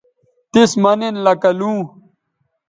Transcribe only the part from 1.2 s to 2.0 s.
لکہ لوں